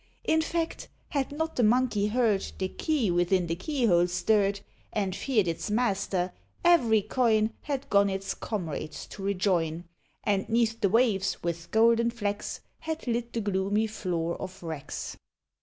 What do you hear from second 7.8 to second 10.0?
gone its comrades to rejoin,